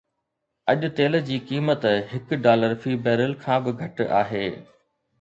اڄ 0.71 0.81
تيل 0.99 1.13
جي 1.27 1.37
قيمت 1.51 1.87
هڪ 2.15 2.41
ڊالر 2.49 2.75
في 2.87 2.99
بيرل 3.07 3.39
کان 3.47 3.63
به 3.67 3.79
گهٽ 3.85 4.07
آهي. 4.25 4.45